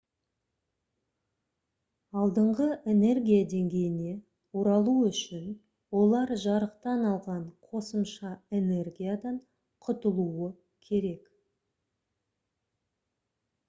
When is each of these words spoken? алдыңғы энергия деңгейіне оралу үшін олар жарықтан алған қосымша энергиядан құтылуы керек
алдыңғы 2.21 2.69
энергия 2.93 3.43
деңгейіне 3.51 4.13
оралу 4.61 4.95
үшін 5.11 5.45
олар 6.01 6.33
жарықтан 6.45 7.05
алған 7.11 7.45
қосымша 7.69 8.33
энергиядан 8.63 9.39
құтылуы 9.89 10.51
керек 10.91 11.29